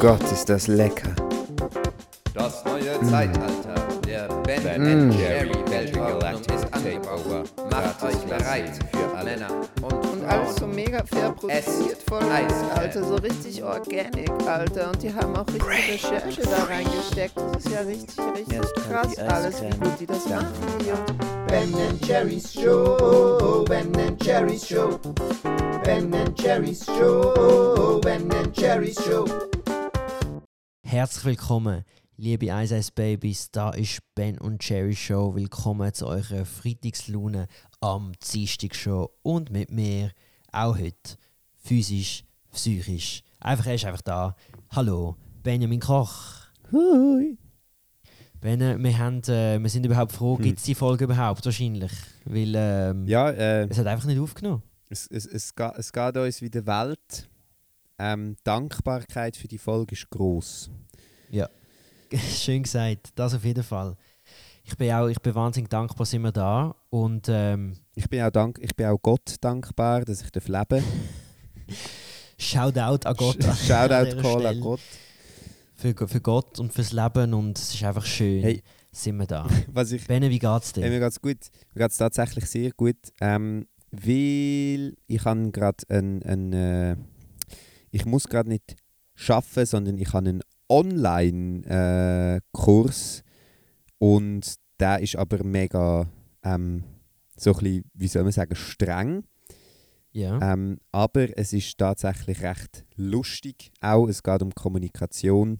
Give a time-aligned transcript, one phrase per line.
[0.00, 1.14] Gott, ist das lecker.
[2.32, 3.74] Das neue Zeitalter
[4.06, 5.12] der Ben Mm.
[5.12, 7.44] Jerry Weltordnung ist angebrochen.
[7.70, 9.50] Macht euch bereit für Männer
[9.82, 12.22] und, Und alles so mega fair produziert, voll.
[12.74, 14.90] Alter, so richtig organic, Alter.
[14.90, 17.36] Und die haben auch richtig Recherche da reingesteckt.
[17.36, 20.52] Das ist ja richtig, richtig krass alles, wie gut die das machen
[20.82, 20.98] hier.
[21.48, 23.92] Ben Jerry's Show, Ben
[24.22, 24.98] Jerry's Show,
[25.84, 29.24] Ben Jerry's Show, Ben Jerry's Show.
[30.86, 31.84] Herzlich willkommen,
[32.20, 33.50] liebe 11 Babys.
[33.50, 35.34] Da ist Ben und Jerry Show.
[35.34, 37.46] Willkommen zu eurer Freitagslaune
[37.80, 40.10] am Dienstag Show und mit mir
[40.52, 41.16] auch heute
[41.56, 43.22] physisch, psychisch.
[43.40, 44.36] Einfach er ist einfach da.
[44.70, 46.50] Hallo, Benjamin Koch.
[46.70, 47.38] Hui.
[48.42, 51.92] Ben, wir, haben, äh, wir sind überhaupt froh, gibt es die Folge überhaupt wahrscheinlich?
[52.26, 54.62] Weil ähm, Ja, äh, es hat einfach nicht aufgenommen.
[54.90, 57.30] es, es, es, geht, es geht uns wie der Welt.
[57.98, 60.70] Ähm, Dankbarkeit für die Folge ist gross.
[62.34, 63.96] Schön gesagt, das auf jeden Fall.
[64.64, 68.30] Ich bin auch, ich bin wahnsinnig dankbar, sind wir da und ähm, Ich bin auch,
[68.30, 70.84] dank, ich bin auch Gott dankbar, dass ich darf leben
[72.38, 73.42] Shoutout an Gott.
[73.42, 74.60] Shoutout Call an.
[74.60, 74.80] Gott.
[75.74, 78.62] Für, für Gott und fürs Leben und es ist einfach schön, Hey.
[78.92, 79.46] sind wir da.
[79.72, 80.82] Was ich, Benne, wie geht's dir?
[80.82, 81.38] hey, mir geht's gut.
[81.74, 82.96] Mir geht's tatsächlich sehr gut.
[83.20, 86.96] Ähm, weil ich habe gerade ein, ein äh,
[87.90, 88.76] ich muss gerade nicht
[89.14, 93.22] schaffen, sondern ich habe einen Online-Kurs
[93.98, 96.08] und der ist aber mega
[96.42, 96.84] ähm,
[97.36, 99.24] so ein bisschen, wie soll man sagen, streng.
[100.12, 100.52] ja.
[100.52, 104.08] Ähm, aber es ist tatsächlich recht lustig auch.
[104.08, 105.58] Es geht um Kommunikation.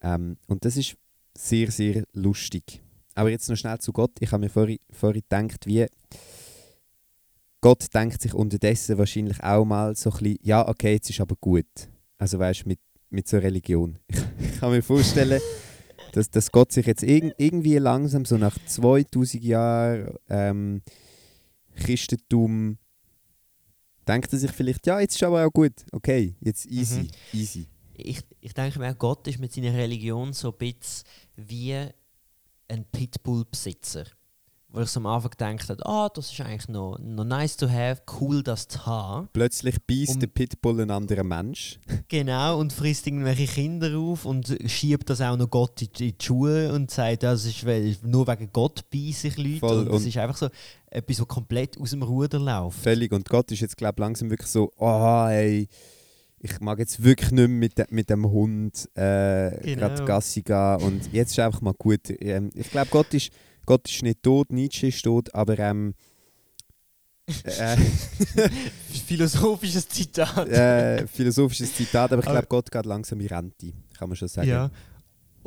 [0.00, 0.96] Ähm, und das ist
[1.36, 2.82] sehr, sehr lustig.
[3.14, 4.12] Aber jetzt noch schnell zu Gott.
[4.20, 5.86] Ich habe mir vorhin, vorhin gedacht, wie
[7.60, 11.34] Gott denkt sich unterdessen wahrscheinlich auch mal so ein bisschen, ja, okay, jetzt ist aber
[11.40, 11.66] gut.
[12.18, 12.78] Also weißt du, mit,
[13.10, 13.98] mit so Religion.
[14.40, 15.40] Ich, kann mir vorstellen,
[16.12, 20.82] dass, dass Gott sich jetzt irg irgendwie langsam, so nach 2000 Jahren ähm,
[21.76, 22.76] Christentum,
[24.06, 25.74] denkt er sich vielleicht, ja, jetzt ist aber auch gut.
[25.92, 27.08] Okay, jetzt easy, Mhm.
[27.32, 27.66] easy.
[27.94, 31.04] ich, ich denke mir, Gott ist mit seiner Religion so ein bisschen
[31.36, 31.74] wie
[32.68, 34.04] ein Pitbull-Besitzer.
[34.78, 37.68] Wo ich so am Anfang gedacht habe, ah, das ist eigentlich noch, noch nice to
[37.68, 39.28] have, cool das zu haben.
[39.32, 41.80] Plötzlich beißt der Pitbull einen anderen Mensch.
[42.08, 46.72] Genau, und frisst irgendwelche Kinder auf und schiebt das auch noch Gott in die, Schuhe
[46.72, 49.58] und sagt, das ist weil- nur wegen Gott beißen sich Leute.
[49.58, 50.48] Voll, und das ist einfach so
[50.90, 52.78] etwas, was komplett aus dem Ruder läuft.
[52.78, 53.10] Völlig.
[53.12, 55.68] Und Gott ist jetzt, glaube ich, langsam wirklich so, oh, hey,
[56.38, 59.88] ich mag jetzt wirklich nicht mehr mit, de mit dem Hund äh, Genau.
[59.88, 60.76] gerade Gassi gehen.
[60.82, 62.08] Und jetzt ist einfach mal gut.
[62.20, 63.30] Ähm, ich glaube, Gott ist,
[63.68, 65.92] Gott ist nicht tot, Nietzsche ist tot, aber ähm,
[67.26, 67.76] äh,
[69.06, 70.48] Philosophisches Zitat.
[70.48, 74.48] äh, philosophisches Zitat, aber ich glaube, Gott geht langsam in Rente, kann man schon sagen.
[74.48, 74.70] Ja.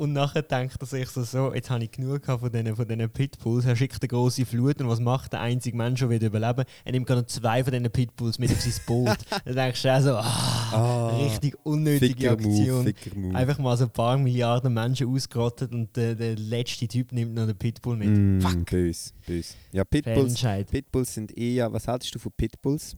[0.02, 3.64] Und nachher denkt er sich so, so jetzt habe ich genug von diesen, von Pitbulls.
[3.64, 6.92] Er schickt eine große Flut und was macht der einzige Mensch, der wieder überleben Er
[6.92, 9.18] nimmt gerade noch zwei von diesen Pitbulls mit auf sein Boot.
[9.44, 12.92] Dann denkst du auch so, ah, Ah, richtig unnötige Aktion.
[13.14, 13.36] Move.
[13.36, 17.46] Einfach mal so ein paar Milliarden Menschen ausgerottet und der, der letzte Typ nimmt noch
[17.46, 18.08] den Pitbull mit.
[18.08, 18.70] Mm, Fuck.
[18.70, 19.54] Bös, bös.
[19.70, 20.42] Ja, Pitbulls.
[20.70, 22.96] Pitbulls sind eher, was haltest du von Pitbulls?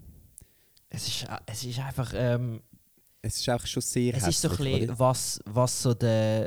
[0.89, 2.61] Es ist, es ist einfach, ähm,
[3.23, 6.47] Es ist auch schon sehr es ist so ein hässlich, bisschen, was, was so der,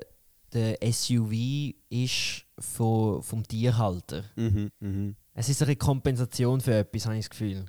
[0.54, 4.24] der SUV ist von, vom Tierhalter.
[4.36, 5.16] Mhm, mhm.
[5.34, 7.66] Es ist eine Kompensation für etwas, habe ich das Gefühl,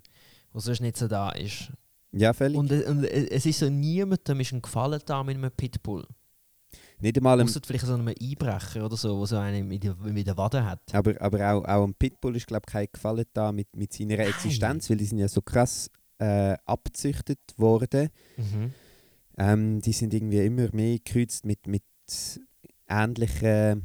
[0.53, 1.73] was sonst nicht so da ist.
[2.13, 2.57] Ja, völlig.
[2.57, 6.07] Und, äh, und äh, es ist so, niemandem ist ein Gefallen da mit einem Pitbull.
[7.01, 10.27] Nicht einmal ein, Außer vielleicht so einem Einbrecher oder so, der so einen mit mit
[10.27, 10.81] der Wade hat.
[10.93, 14.19] aber, aber auch, auch ein Pitbull ist, glaube ich, kein Gefallen da mit, mit seiner
[14.19, 18.09] Existenz, weil die sind ja so krass äh, abgezüchtet worden.
[18.37, 18.73] Mhm.
[19.37, 21.85] Ähm, die sind irgendwie immer mehr gekreuzt mit, mit
[22.89, 23.83] ähnlichen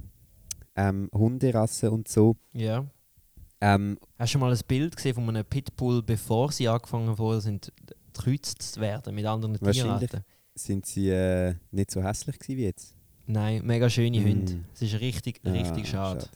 [0.75, 2.35] ähm, Hunderassen und so.
[2.53, 2.85] Ja.
[3.61, 7.41] Ähm, Hast du schon mal ein Bild gesehen von einem Pitbull, bevor sie angefangen worden
[7.41, 7.71] sind,
[8.13, 9.57] gekreuzt zu werden mit anderen.
[9.59, 10.23] Tierarten?
[10.55, 12.95] sind sie äh, nicht so hässlich wie jetzt?
[13.25, 14.25] Nein, mega schöne Mm.
[14.25, 14.59] Hunde.
[14.73, 16.27] Es ist richtig, Ah, richtig schade.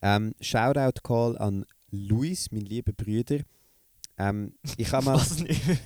[0.00, 3.40] Ähm, Shoutout Call an Luis, mein lieber Brüder.
[4.16, 5.14] Ähm, ich habe mal.
[5.16, 5.60] Was nicht?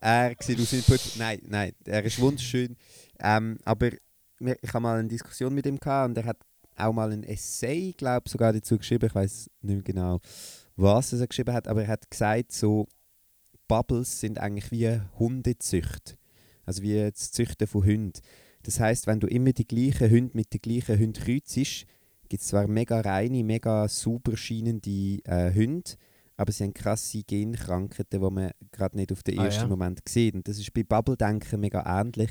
[0.00, 2.76] er sieht aus wie Nein, nein, er ist wunderschön.
[3.22, 3.90] Ähm, aber
[4.38, 6.38] ich habe mal eine Diskussion mit ihm gehabt und er hat
[6.76, 9.06] auch mal ein Essay, glaube ich, sogar dazu geschrieben.
[9.06, 10.20] Ich weiß nicht mehr genau,
[10.76, 12.86] was er geschrieben hat, aber er hat gesagt, so
[13.68, 16.16] Bubbles sind eigentlich wie Hundezücht.
[16.64, 18.20] Also wie das Züchten von Hunden.
[18.62, 21.86] Das heißt, wenn du immer die gleichen Hunde mit den gleichen Hunden kreuzest,
[22.28, 25.92] gibt es zwar mega reine, mega super scheinende äh, Hunde,
[26.36, 29.68] aber sie haben krasse Genkrankheiten, die man gerade nicht auf den Ah, ersten ja.
[29.68, 30.34] Moment sieht.
[30.34, 32.30] Und das ist bei Bubble-Denken mega ähnlich,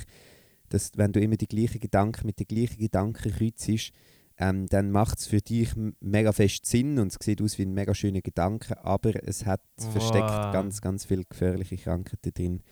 [0.70, 3.92] dass wenn du immer die gleichen Gedanken mit den gleichen Gedanken kreuzest,
[4.38, 7.74] ähm, dann macht es für dich mega fest Sinn und es sieht aus wie ein
[7.74, 10.54] mega schöner Gedanke, aber es hat es versteckt Wow.
[10.54, 12.64] ganz, ganz viele gefährliche Krankheiten drin.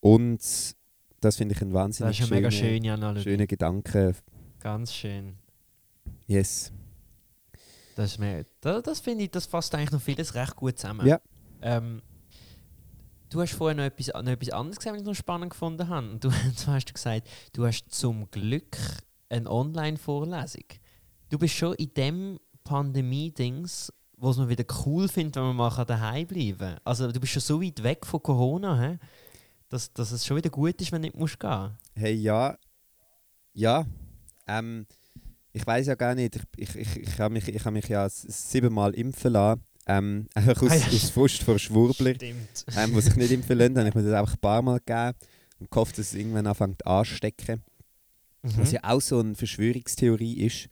[0.00, 0.40] Und
[1.20, 3.22] das finde ich ein Das wahnsinnig mega schöner, schöne Analogie.
[3.22, 4.14] schöner Gedanke.
[4.60, 5.38] Ganz schön.
[6.26, 6.70] Yes.
[7.96, 11.06] Das, ist mir- das, das finde ich, das fasst eigentlich noch vieles recht gut zusammen.
[11.06, 11.20] Ja.
[11.62, 12.02] Ähm,
[13.34, 16.08] du hast vorher noch etwas, noch etwas anderes gesagt, was ich noch spannend gefunden habe.
[16.08, 16.28] Und du,
[16.64, 18.76] du hast gesagt, du hast zum Glück
[19.28, 20.64] eine Online-Vorlesung.
[21.30, 26.26] Du bist schon in dem Pandemie-Dings, was man wieder cool findet, wenn man mal daheim
[26.26, 26.78] bleiben kann.
[26.84, 28.98] Also du bist schon so weit weg von Corona, he?
[29.68, 32.56] Dass, dass es schon wieder gut ist, wenn du nicht musst gehen Hey, ja.
[33.52, 33.84] Ja.
[34.46, 34.86] Ähm,
[35.52, 36.36] ich weiß ja gar nicht.
[36.36, 39.64] Ich, ich, ich, ich habe mich, ich hab mich ja siebenmal impfen lassen.
[39.86, 40.86] Ähm, einfach aus, Ah ja.
[40.86, 42.64] aus Frust vor Schwurbler, Stimmt.
[42.76, 43.74] ähm, die sich nicht impfen lassen.
[43.74, 45.14] Dann habe ich mir das einfach ein paar Mal gegeben
[45.58, 47.62] und gehofft, dass es irgendwann anfängt anzustecken.
[48.42, 50.68] Was ja auch so eine Verschwörungstheorie ist,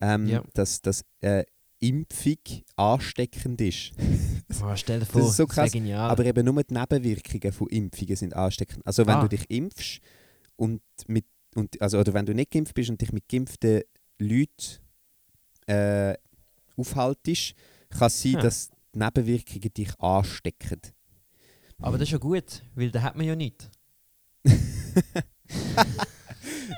[0.00, 0.44] ähm, Ja.
[0.54, 1.44] dass, dass äh,
[1.80, 2.36] Impfung
[2.76, 3.92] ansteckend ist.
[4.62, 6.08] Oh, stell dir Das vor, ist so das krass, genial.
[6.10, 8.84] Aber eben nur die Nebenwirkungen von Impfungen sind ansteckend.
[8.86, 9.22] Also wenn Ah.
[9.22, 10.00] du dich impfst
[10.56, 13.82] und mit und also oder wenn du nicht geimpft bist und dich mit geimpften
[14.18, 14.78] Leuten
[15.66, 16.14] äh,
[16.78, 17.54] aufhaltest,
[17.90, 18.40] kann es sein, Ja.
[18.40, 20.80] dass die Nebenwirkungen dich anstecken.
[21.78, 23.70] Aber das ist ja gut, weil da hat man ja nicht.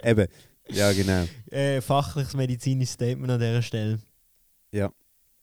[0.04, 0.26] Eben,
[0.68, 1.26] ja genau.
[1.50, 3.98] Äh, fachliches medizinisches Statement an dieser Stelle.
[4.72, 4.92] Ja,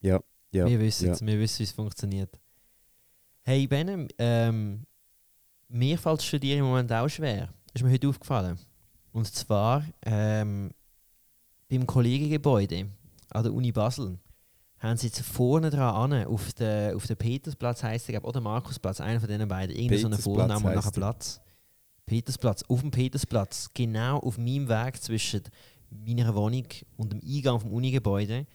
[0.01, 1.13] ja, wir wissen ja.
[1.13, 2.39] es, wir wissen, wie es funktioniert.
[3.43, 4.85] Hey Benem, ähm,
[5.67, 7.53] mir fällt das Studieren im Moment auch schwer.
[7.73, 8.57] Ist mir heute aufgefallen.
[9.11, 10.71] Und zwar ähm,
[11.69, 12.87] beim Kollegengebäude
[13.29, 14.17] an der Uni Basel
[14.87, 19.01] haben sie jetzt vorne dran an, auf den auf der Petersplatz heisst glaub, oder Markusplatz,
[19.01, 20.91] einer von diesen beiden, irgendein so ein Petersplatz Vorname und nachher er.
[20.91, 21.41] Platz.
[22.05, 25.41] Petersplatz, auf dem Petersplatz, genau auf meinem Weg zwischen
[25.89, 28.45] meiner Wohnung und dem Eingang vom Unigebäude,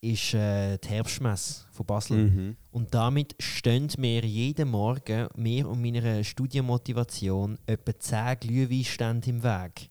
[0.00, 2.16] ist äh, die Herbstmesse von Basel.
[2.28, 2.56] Mhm.
[2.70, 9.90] Und damit stehen mir jeden Morgen, mir und meiner Studienmotivation, etwa 10 Glühweinstände im Weg.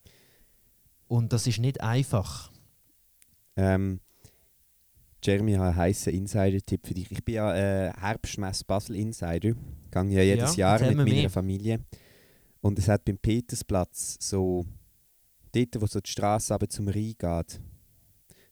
[1.07, 2.51] Und das ist nicht einfach.
[3.57, 3.99] Ähm,
[5.27, 7.11] Jeremy, ich habe einen heissen Insider-Tipp für dich.
[7.11, 9.49] Ich bin ja äh, Herbstmess Basel Insider.
[9.49, 11.29] Ich gehe ja jedes Ja, Jahr mit meiner mehr.
[11.29, 11.79] Familie.
[12.61, 14.65] Und es hat beim Petersplatz so,
[15.51, 17.61] dort wo so die Straße aber zum Rhein geht.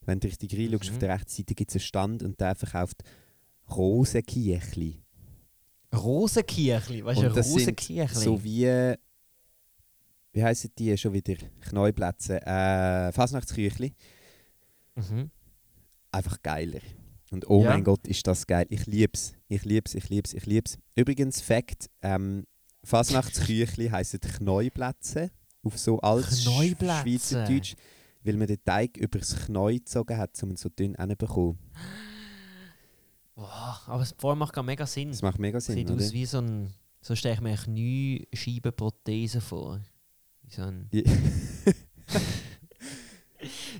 [0.01, 0.93] Wenn du richtig reinschaust, Mhm.
[0.95, 3.03] auf der rechten Seite gibt es einen Stand und der verkauft.
[5.93, 8.21] Rosenkirchli, weißt du, Und das sind Rosenkirchli?
[8.23, 8.95] So wie,
[10.33, 11.35] wie heissen die schon wieder?
[11.61, 12.41] Knäuplätze.
[12.45, 13.93] Äh, Fasnachtsküchli.
[14.95, 15.31] mhm.
[16.15, 16.79] Einfach geiler.
[17.31, 17.69] Und oh Ja.
[17.71, 18.65] mein Gott, ist das geil.
[18.69, 19.33] Ich lieb's.
[19.47, 20.77] Ich lieb's, ich lieb's, ich lieb's.
[20.95, 22.45] Übrigens, Fakt, ähm,
[22.83, 25.31] Fasnachtsküchli heissen Knäuplätze
[25.63, 26.43] auf so altes.
[26.43, 27.75] Schweizerdeutsch,
[28.23, 31.57] weil man den Teig übers Knäu gezogen hat, um ihn so dünn hinzubekommen.
[33.35, 35.09] Boah, aber es macht gar mega Sinn.
[35.09, 36.03] Das macht mega Sinn, Sieht oder?
[36.03, 36.73] aus wie so ein.
[37.01, 39.81] So stelle ich mir eine Kniescheibenprothese vor.
[40.43, 40.89] Wie so ein.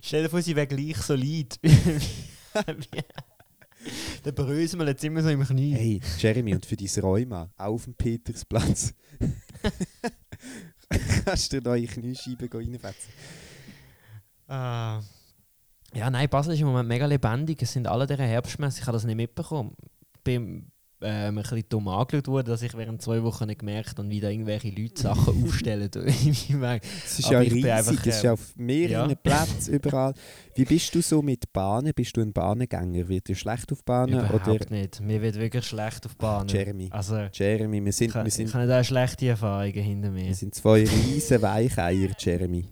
[0.01, 1.57] Stell dir vor, sie wäre gleich solid.
[4.25, 5.73] Der bröselt jetzt immer so im Knie.
[5.73, 8.95] Hey, Jeremy, und für dein Rheuma, auch auf dem Petersplatz.
[11.25, 13.13] Kannst du dir neue Kniescheiben reinfetzen?
[14.47, 15.01] Ah.
[15.93, 17.61] Ja, nein, Basel ist im Moment mega lebendig.
[17.61, 18.81] Es sind alle dieser Herbstmesse.
[18.81, 19.75] Ich habe das nicht mitbekommen.
[20.23, 20.71] Bin
[21.01, 24.19] ähm, ein bisschen dumm angeschaut worden, dass ich während zwei Wochen nicht gemerkt habe, wie
[24.19, 25.89] da irgendwelche Leute Sachen aufstellen.
[25.93, 27.63] Es ist ja ich riesig,
[28.01, 29.15] das ist ja ähm, auf mehreren ja.
[29.15, 30.13] Plätzen überall.
[30.55, 31.91] Wie bist du so mit Bahnen?
[31.93, 33.07] Bist du ein Bahnengänger?
[33.07, 34.13] Wird dir schlecht auf Bahnen?
[34.13, 35.01] Überhaupt Oder nicht.
[35.01, 36.47] Mir wird wirklich schlecht auf Bahnen.
[36.47, 36.87] Jeremy?
[36.91, 40.25] Also, Jeremy, wir ich, sind, habe- wir ich sind, habe da schlechte Erfahrungen hinter mir.
[40.25, 42.65] wir sind zwei riesen Weicheier, Jeremy.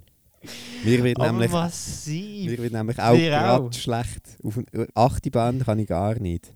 [0.84, 2.52] Mir wird nämlich, massiv.
[2.52, 4.38] mir wird nämlich auch gerade schlecht.
[4.44, 6.54] Auf eine achte Bahn kann ich gar nicht.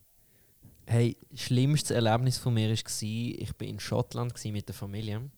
[0.90, 5.30] Hey, das schlimmste Erlebnis von mir war, ich war in Schottland mit der Familie.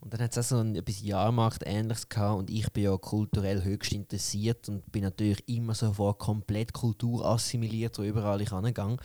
[0.00, 2.96] Und dann hat es auch so ein etwas Jahrmarkt ähnliches gehabt und ich bin ja
[2.96, 8.98] kulturell höchst interessiert und bin natürlich immer sofort komplett Kultur assimiliert, wo überall ich angegangen.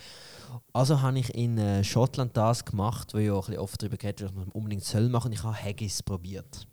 [0.72, 4.34] Also habe ich in äh, Schottland das gemacht, wo ich auch oft darüber geredet dass
[4.34, 5.32] man unbedingt soll machen.
[5.32, 6.68] Ich habe Haggis probiert.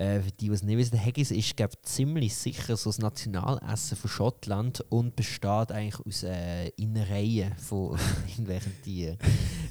[0.00, 3.98] Äh, für die, die es nicht wissen, Haggis ist glaub, ziemlich sicher so das Nationalessen
[3.98, 9.18] von Schottland und besteht eigentlich aus äh, Innereien von irgendwelchen Tieren.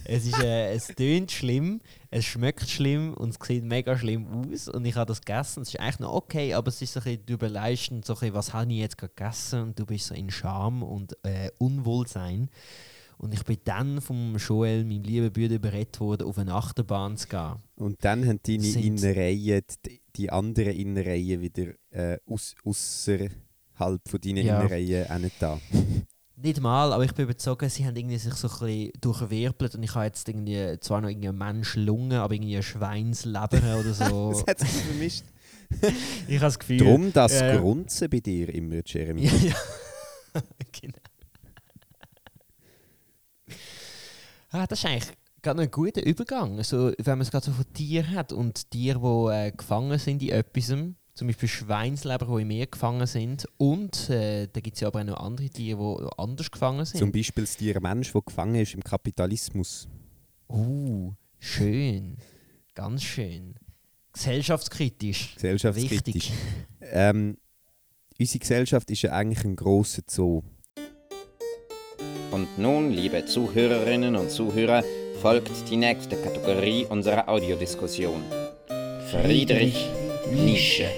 [0.05, 1.81] es, ist, äh, es tönt schlimm,
[2.11, 4.67] es schmeckt schlimm und es sieht mega schlimm aus.
[4.67, 5.63] Und ich habe das gegessen.
[5.63, 8.33] Es ist eigentlich noch okay, aber es ist so ein bisschen, du so ein bisschen,
[8.35, 12.51] was habe ich jetzt gegessen und du bist so in Scham und äh, Unwohlsein.
[13.21, 17.27] Und ich bin dann vom Joel, meinem lieben Bruder, überredet worden, auf eine Achterbahn zu
[17.27, 17.55] gehen.
[17.75, 23.29] Und dann haben deine Sind- Innereien, die, die anderen Innereien wieder äh, aus, außerhalb
[24.07, 24.61] von deinen Ja.
[24.61, 25.59] Innereien auch nicht da.
[26.41, 29.83] Nicht mal, aber ich bin überzeugt, sie haben irgendwie sich so ein bisschen durchwirbelt und
[29.83, 34.31] ich habe jetzt irgendwie zwar noch irgendwie eine Menschlunge, aber irgendwie eine Schweinsleber oder so.
[34.31, 35.23] Das hat sich vermischt.
[36.29, 36.77] ich habe das Gefühl.
[36.77, 37.57] Drum das ja.
[37.57, 39.25] Grunzen bei dir immer, Jeremy.
[39.25, 39.55] Ja, ja.
[40.81, 40.97] genau.
[44.51, 46.57] Ah, das ist eigentlich gerade ein guter Übergang.
[46.57, 50.21] Also, wenn man es gerade so von Tieren hat und Tiere, die äh, gefangen sind
[50.21, 53.45] in etwas, zum Beispiel Schweinsleber, die im Meer gefangen sind.
[53.57, 56.99] Und äh, da gibt es ja aber auch noch andere Tiere, die anders gefangen sind.
[56.99, 59.87] Zum Beispiel das Tier Mensch, der gefangen ist im Kapitalismus.
[60.47, 62.17] Uh, schön.
[62.73, 63.55] Ganz schön.
[64.13, 65.35] Gesellschaftskritisch.
[65.35, 66.31] Gesellschaftskritisch.
[66.31, 66.31] Wichtig.
[66.81, 67.37] Ähm,
[68.17, 70.41] unsere Gesellschaft ist ja eigentlich ein grosser Zoo.
[72.31, 74.83] Und nun, liebe Zuhörerinnen und Zuhörer,
[75.19, 78.23] folgt die nächste Kategorie unserer Audiodiskussion.
[79.09, 79.89] Friedrich
[80.31, 80.89] Nische.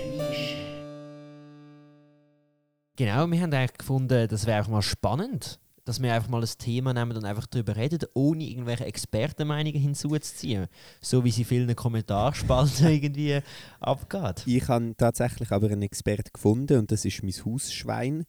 [2.97, 6.49] Genau, wir haben eigentlich gefunden, das wäre einfach mal spannend, dass wir einfach mal ein
[6.57, 10.67] Thema nehmen und einfach darüber reden, ohne irgendwelche Expertenmeinungen hinzuzuziehen.
[10.99, 13.39] So wie sie vielen Kommentarspalten irgendwie
[13.79, 14.43] abgeht.
[14.45, 18.25] Ich habe tatsächlich aber einen Experten gefunden und das ist mein Hausschwein.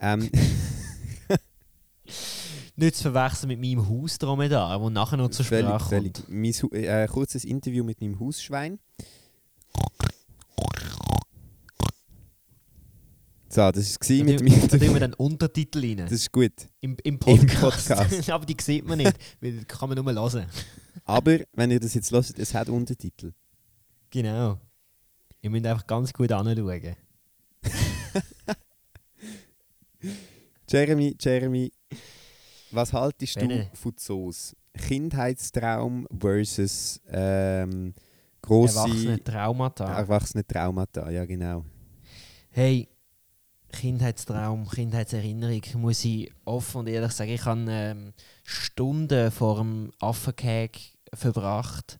[0.00, 0.30] Ähm,
[2.76, 6.14] Nicht zu verwechseln mit meinem Hausdromedar, der nachher noch zur völlig, Sprache völlig.
[6.14, 6.28] kommt.
[6.28, 8.78] Mein, äh, kurzes Interview mit meinem Hausschwein.
[13.52, 15.96] So, das war Da mit meinem da tun wir dann Untertitel rein.
[15.96, 16.52] Das ist gut.
[16.80, 17.88] Im, Im Podcast.
[17.88, 18.30] Podcast.
[18.30, 20.46] Aber die sieht man nicht, weil die kann man nur hören.
[21.04, 23.32] Aber wenn ihr das jetzt hört, es hat Untertitel.
[24.10, 24.60] Genau.
[25.42, 26.96] Ihr müsst einfach ganz gut anschauen.
[30.68, 31.72] Jeremy, Jeremy,
[32.70, 33.70] was haltest du Bene.
[33.74, 34.56] von Zoos?
[34.74, 37.94] Kindheitstraum versus ähm,
[38.40, 39.98] grosse Erwachsene Traumata.
[39.98, 41.64] erwachsene Traumata, ja genau.
[42.50, 42.88] Hey,
[43.72, 48.12] Kindheitstraum, Kindheitserinnerung, muss ich offen und ehrlich sagen, ich habe ähm,
[48.42, 51.98] Stunden vor dem Affenkäg verbracht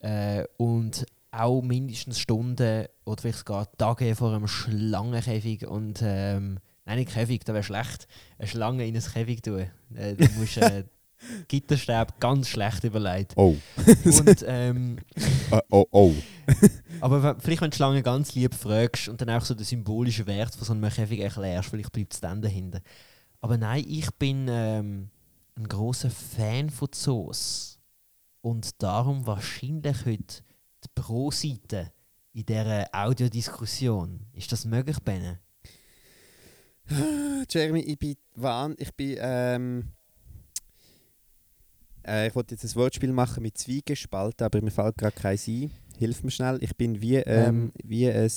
[0.00, 6.58] äh, und auch mindestens Stunden oder vielleicht sogar Tage vor einem Schlangenkäfig und ähm,
[6.90, 9.66] nein, nicht Käfig, das wäre schlecht, eine Schlange in ein Käfig tun.
[9.94, 10.84] Äh, du musst äh,
[11.48, 13.32] Gitterstab ganz schlecht überlegt.
[13.36, 13.56] Oh.
[14.04, 14.98] Und ähm,
[15.50, 16.14] Äh, oh, oh.
[17.00, 20.26] aber vielleicht, wenn du die Schlange ganz lieb fragst und dann auch so den symbolischen
[20.26, 22.80] Wert von so einem Käfig erklärst, vielleicht bleibt es dann dahinter.
[23.40, 25.10] Aber nein, ich bin ähm,
[25.56, 27.78] ein großer Fan von Zoos.
[28.40, 30.42] Und darum wahrscheinlich heute
[30.82, 31.92] die Pro-Seite
[32.32, 34.26] in dieser Audiodiskussion.
[34.32, 35.40] Ist das möglich, Benne?
[37.50, 39.84] Jeremy, ich bin wahn, ich bin ähm,
[42.06, 45.70] äh, ich wollte jetzt ein Wortspiel machen mit Zwiegespalten, aber mir fällt gerade keins ein.
[45.98, 46.58] Hilf mir schnell.
[46.62, 48.30] Ich bin wie, ähm, Ähm, wie ein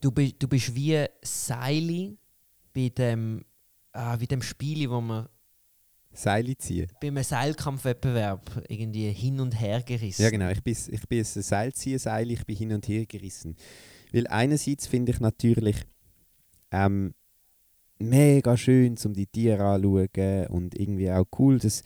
[0.00, 2.16] Du, bist du bist wie Seili
[2.72, 3.44] bei dem,
[3.92, 5.28] ah, wie dem Spiel, wo man
[6.12, 6.90] Seile ziehen.
[7.00, 10.22] bei einem Seilkampfwettbewerb irgendwie hin und her gerissen.
[10.22, 13.56] Ja genau, ich bin, ich bin ein Seilzieherseil, ich bin hin und her gerissen.
[14.12, 15.76] Weil einerseits finde ich natürlich
[16.70, 17.14] ähm,
[18.00, 21.82] mega schön, um die Tiere anzuschauen und irgendwie auch cool, dass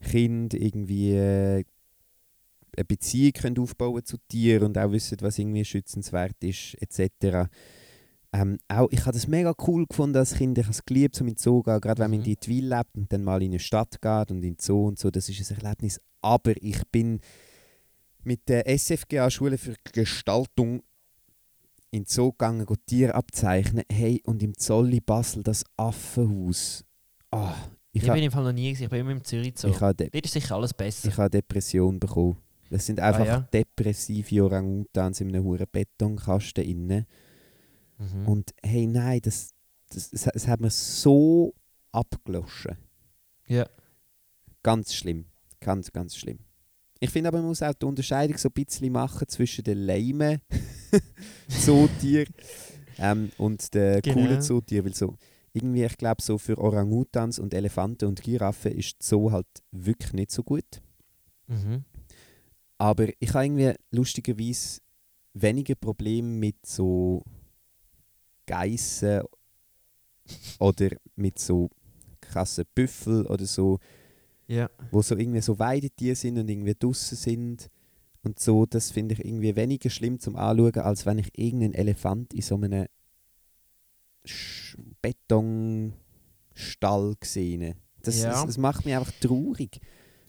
[0.00, 1.64] Kinder irgendwie äh,
[2.76, 7.48] eine Beziehung können aufbauen zu Tieren und auch wissen, was irgendwie schützenswert ist, etc.
[8.32, 10.58] Ähm, auch, ich habe das mega cool gefunden als Kind.
[10.58, 12.24] Ich habe es geliebt, um in den Zoo zu gehen, gerade wenn man Mhm.
[12.24, 14.88] in die Twil lebt und dann mal in eine Stadt geht und in den Zoo
[14.88, 15.10] und so.
[15.10, 16.00] Das ist ein Erlebnis.
[16.20, 17.20] Aber ich bin
[18.24, 20.82] mit der SFGA Schule für Gestaltung
[21.94, 23.84] in Zoo gegangen, go Tiere abzeichnen.
[23.90, 26.84] Hey, und im Zolli Basel das Affenhaus.
[27.30, 27.54] Ah,
[27.92, 29.68] ich Ich habe bin im Fall noch nie gesehen, ich bin immer im Zürich Zoo.
[29.68, 31.08] ich Dort ist sicher alles besser.
[31.08, 32.36] ich ha Depression bekommen.
[32.70, 33.40] Das sind einfach Ah, ja?
[33.52, 37.06] depressive Orangutans in einem hohen Betonkasten innen.
[37.98, 38.26] Mhm.
[38.26, 39.50] Und hey, nein, das,
[39.90, 41.54] das, es, es hat mir so
[41.92, 42.76] abgeloschen.
[43.46, 43.68] Ja.
[44.62, 45.26] Ganz schlimm.
[45.60, 46.38] Ganz, ganz schlimm.
[47.00, 50.40] Ich finde aber, man muss auch die Unterscheidung so ein bisschen machen zwischen den lamen
[51.48, 52.26] Zootier
[52.98, 54.14] ähm, und den Genau.
[54.14, 54.84] coolen Zootier.
[54.84, 55.14] Weil so,
[55.52, 60.30] irgendwie, ich glaube, so für Orangutans und Elefanten und Giraffen ist Zoo halt wirklich nicht
[60.30, 60.64] so gut.
[61.48, 61.84] Mhm.
[62.78, 64.80] Aber ich habe irgendwie lustigerweise
[65.34, 67.22] weniger Probleme mit so
[68.46, 69.22] Geissen
[70.58, 71.70] oder mit so
[72.20, 73.78] krassen Büffel oder so.
[74.46, 74.68] Ja.
[74.90, 77.70] wo so irgendwie so Weidetiere sind und irgendwie draussen sind
[78.22, 82.32] und so, das finde ich irgendwie weniger schlimm zum Anschauen, als wenn ich irgendeinen Elefant
[82.34, 82.86] in so einem
[84.26, 85.94] Sch Betonstall
[87.22, 87.76] sehe.
[88.02, 88.30] Das, Ja.
[88.30, 89.80] das, das macht mich einfach traurig.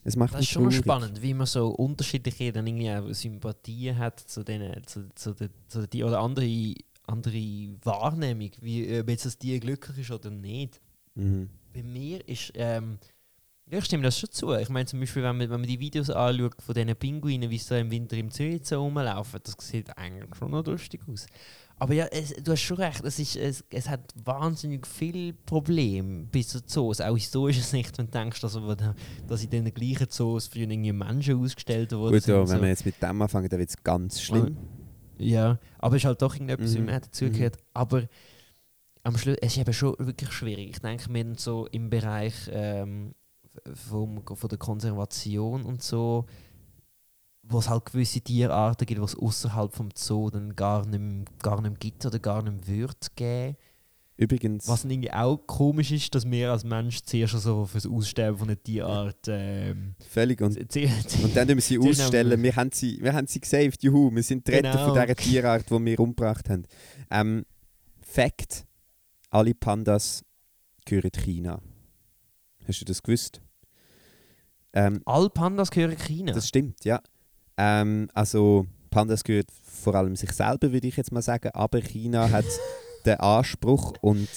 [0.04, 0.78] Es macht Das ist schon traurig.
[0.78, 5.50] spannend, wie man so unterschiedliche dann irgendwie auch Sympathien hat zu denen, zu, zu, der,
[5.68, 6.74] zu die oder andere,
[7.08, 10.80] andere Wahrnehmung, wie ob jetzt das Tier glücklich ist oder nicht.
[11.16, 11.50] Mhm.
[11.74, 12.98] Bei mir ist, ähm,
[13.70, 14.54] ja, ich stimme das schon zu.
[14.54, 17.58] Ich meine zum Beispiel, wenn man, wenn man die Videos anschaut von diesen Pinguinen, wie
[17.58, 21.26] sie da im Winter im Zoo so rumlaufen, das sieht eigentlich schon noch lustig aus.
[21.78, 26.26] Aber ja, es, du hast schon recht, es, ist, es, es hat wahnsinnig viele Probleme
[26.28, 28.96] bis zu Zoos, auch historischer Sicht, wenn du denkst, dass, wir-
[29.28, 32.14] dass in den gleichen Zoos für irgendwie Menschen ausgestellt wurden.
[32.14, 32.62] Gut, ja, wenn so.
[32.62, 34.56] wir jetzt mit dem anfangen, dann wird es ganz schlimm.
[35.18, 36.76] Ja, aber es ist halt doch irgendetwas, Mhm.
[36.78, 37.58] wie man dazugehört.
[37.74, 38.04] Aber
[39.04, 40.70] am Schluss, es ist eben schon wirklich schwierig.
[40.72, 43.14] Ich denke, wir sind so im Bereich ähm,
[43.74, 46.26] vom, von der Konservation und so,
[47.44, 51.62] wo es halt gewisse Tierarten gibt, die es außerhalb vom Zoo dann gar nicht, gar
[51.62, 53.56] nicht gibt oder gar nicht wird geben.
[54.18, 57.86] Übrigens, Was dann irgendwie auch komisch ist, dass wir als Mensch zuerst so für das
[57.86, 60.42] Aussterben von einer Tierart ähm, völlig.
[60.42, 62.42] Und, und dann müssen wir sie ausstellen.
[62.42, 64.16] Wir haben sie, wir haben sie gesaved, juhu.
[64.16, 64.86] Wir sind die Retter Genau.
[64.86, 66.64] von dieser Tierart, die wir umgebracht haben.
[67.12, 67.46] Ähm,
[68.02, 68.66] Fact:
[69.32, 70.24] Alle Pandas
[70.86, 71.62] gehören China.
[72.66, 73.42] Hast du das gewusst?
[74.76, 76.34] Ähm, Alle Pandas gehören China.
[76.34, 77.02] Das stimmt, ja.
[77.58, 82.30] Ähm, also Pandas gehört vor allem sich selber, würde ich jetzt mal sagen, aber China
[82.30, 82.46] hat
[83.06, 84.28] den Anspruch und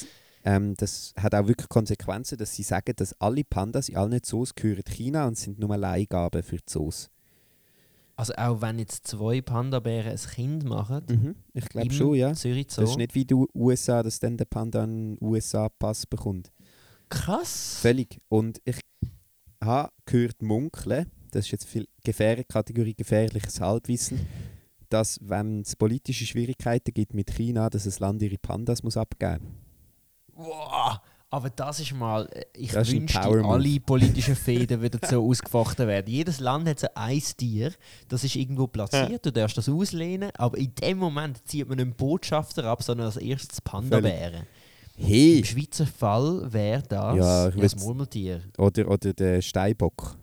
[0.45, 4.54] ähm, das hat auch wirklich Konsequenzen, dass sie sagen, dass alle Pandas in allen Zoos
[4.54, 7.11] gehören China und sind nur Leihgaben für die Zoos.
[8.16, 12.33] Also auch wenn jetzt zwei Panda-Bären ein Kind machen, Mhm, ich glaube schon, ja.
[12.35, 12.80] Zürich Zoo.
[12.83, 16.50] Das ist nicht wie die USA, dass dann der Panda einen USA-Pass bekommt.
[17.09, 17.78] krass.
[17.80, 18.21] Völlig.
[18.28, 18.80] Und ich
[19.62, 24.26] habe gehört munkeln, das ist jetzt viel Gefähr Kategorie gefährliches Halbwissen,
[24.88, 29.58] dass wenn es politische Schwierigkeiten gibt mit China, dass das Land ihre Pandas muss abgeben
[30.38, 31.00] Wow.
[31.30, 36.11] Aber das ist mal, äh, ich Das wünschte, alle politischen Fäden würden so ausgefochten werden.
[36.11, 37.72] Jedes Land hat so ein Tier,
[38.09, 41.92] das ist irgendwo platziert, du darfst das auslehnen, aber in dem Moment zieht man einen
[41.92, 44.46] Botschafter ab, sondern als erstes Panda-Bären.
[44.98, 45.38] Hey!
[45.38, 50.16] Im Schweizer Fall wäre das Ja, ja, das Murmeltier Oder, oder der Steinbock.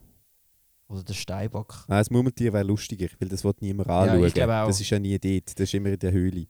[0.88, 1.86] oder der Steinbock.
[1.88, 4.32] Ah, das Murmeltier wäre lustiger, weil das wird niemand Ja, ich anschauen.
[4.34, 4.68] glaube auch.
[4.68, 6.48] das ist ja nie dort, das ist immer in der Höhle.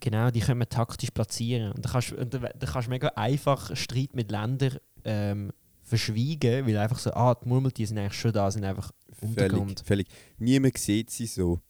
[0.00, 1.72] Genau, die können wir taktisch platzieren.
[1.72, 5.50] Und da kannst und da, da kannst du mega einfach Streit mit Ländern ähm,
[5.82, 9.82] verschweigen, weil einfach so, ah, die Murmeltiere sind eigentlich schon da, sind einfach Völlig, Untergrund.
[9.86, 10.08] völlig.
[10.38, 11.60] Niemand sieht sie so.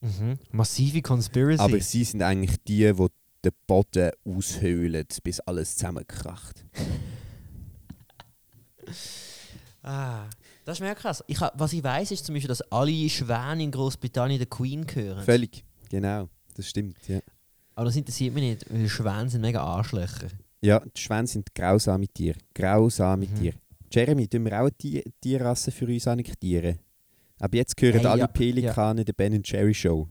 [0.00, 0.34] Mhm.
[0.52, 1.60] Massive Conspiracy.
[1.60, 3.06] Aber sie sind eigentlich die, die
[3.44, 6.64] den Boden aushöhlen, bis alles zusammenkracht.
[9.82, 10.24] ah,
[10.64, 11.22] das ist mega krass.
[11.26, 15.24] Ich was ich weiß, ist zum Beispiel, dass alle Schwäne in Großbritannien der Queen gehören.
[15.24, 16.28] Völlig, genau.
[16.54, 17.20] Das stimmt, ja.
[17.74, 20.28] Aber das interessiert mich nicht, weil Schwäne sind mega Arschlöcher.
[20.60, 22.38] Ja, die Schwäne sind grausame Tiere.
[22.54, 23.34] Grausame Mhm.
[23.34, 23.56] Tiere.
[23.90, 26.78] Jeremy, tun wir auch eine Tier Tierrasse für uns annektieren?
[27.38, 30.08] Aber jetzt gehören Hey, alle ja, Pelikane der Ben Jerry Show.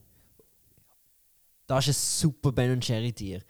[1.67, 3.41] Das ist ein super Ben Jerry Tier.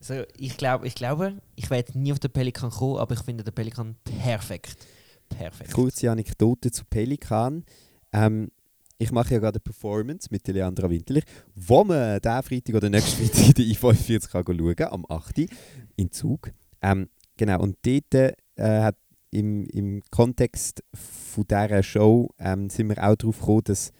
[0.00, 3.44] Also, ich, glaub, ich glaube, ich werde nie auf den Pelikan kommen, aber ich finde
[3.44, 4.76] den Pelikan perfekt.
[5.28, 5.72] Perfekt.
[5.72, 7.64] Kurze Anekdote zu Pelikan.
[8.12, 8.50] Ähm,
[8.98, 13.24] ich mache ja gerade eine Performance mit Leandra Winterlich, wo man diesen Freitag oder nächsten
[13.24, 15.46] Freitag in der I45 kann schauen kann, am 8.
[15.96, 16.50] in Zug.
[16.82, 18.96] Ähm, genau, und dort äh, hat
[19.30, 23.92] im, im Kontext von dieser Show ähm, sind wir auch darauf gekommen, dass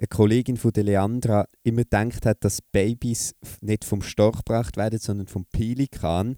[0.00, 4.98] eine Kollegin von der Leandra immer gedacht hat, dass Babys nicht vom Storch gebracht werden,
[4.98, 6.36] sondern vom Pelikan,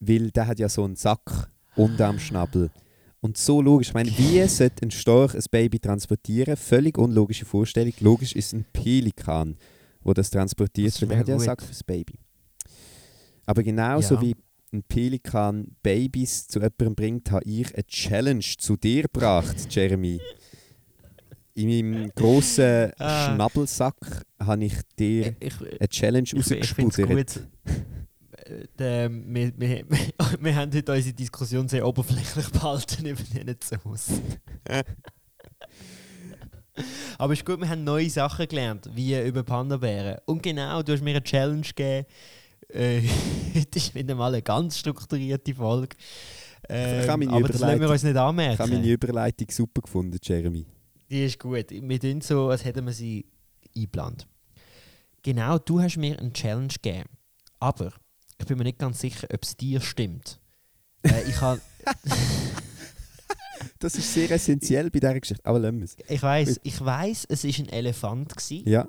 [0.00, 2.70] weil der hat ja so einen Sack unterm Schnabel.
[3.20, 6.56] Und so logisch, ich meine, wie sollte ein Storch ein Baby transportieren?
[6.56, 7.94] Völlig unlogische Vorstellung.
[8.00, 9.56] Logisch ist ein Pelikan,
[10.02, 11.08] wo das transportiert Das.
[11.08, 12.18] Der hat ja einen Sack fürs Baby.
[13.46, 14.20] Aber genauso Ja.
[14.20, 14.36] wie
[14.72, 20.20] ein Pelikan Babys zu jemandem bringt, habe ich eine Challenge zu dir gebracht, Jeremy.
[21.56, 23.34] In meinem grossen Ah.
[23.34, 23.94] Schnabelsack
[24.40, 26.28] habe ich dir Ich, ich, eine Challenge
[27.06, 27.40] gut.
[28.36, 29.84] Äh, der- wir, wir,
[30.40, 34.08] wir haben heute unsere Diskussion sehr oberflächlich behalten über diesen Zoos.
[37.18, 40.18] Aber es ist gut, wir haben neue Sachen gelernt, wie über Panda-Bären.
[40.26, 42.04] Und genau, du hast mir eine Challenge gegeben.
[42.68, 43.02] Äh,
[43.54, 45.94] heute ist wieder mal eine ganz strukturierte Folge.
[46.68, 48.70] Ähm, aber das lassen wir uns nicht Ich habe anmerken.
[48.70, 50.66] meine Überleitung super gefunden, Jeremy.
[51.14, 51.66] Die ist gut.
[51.70, 53.24] Wir tun so, als hätten wir sie
[53.76, 54.26] eingeplant.
[55.22, 57.08] Genau, du hast mir eine Challenge gegeben.
[57.60, 57.92] Aber
[58.36, 60.40] ich bin mir nicht ganz sicher, ob es dir stimmt.
[61.04, 61.60] äh, ich habe.
[63.78, 65.44] Das ist sehr essentiell bei dieser Geschichte.
[65.44, 65.96] Aber lassen wir es.
[66.08, 68.88] Ich weiß, ich weiß, es ist ein Elefant gsi Ja,